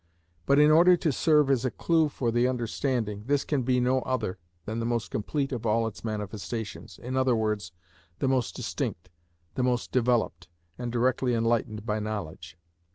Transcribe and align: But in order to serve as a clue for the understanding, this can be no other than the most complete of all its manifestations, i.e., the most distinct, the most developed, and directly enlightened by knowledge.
But 0.47 0.57
in 0.57 0.71
order 0.71 0.97
to 0.97 1.11
serve 1.11 1.51
as 1.51 1.63
a 1.63 1.69
clue 1.69 2.09
for 2.09 2.31
the 2.31 2.47
understanding, 2.47 3.25
this 3.27 3.45
can 3.45 3.61
be 3.61 3.79
no 3.79 3.99
other 4.01 4.39
than 4.65 4.79
the 4.79 4.85
most 4.87 5.11
complete 5.11 5.51
of 5.51 5.63
all 5.63 5.85
its 5.85 6.03
manifestations, 6.03 6.99
i.e., 7.03 7.11
the 7.11 8.27
most 8.27 8.55
distinct, 8.55 9.09
the 9.53 9.61
most 9.61 9.91
developed, 9.91 10.47
and 10.75 10.91
directly 10.91 11.35
enlightened 11.35 11.85
by 11.85 11.99
knowledge. 11.99 12.57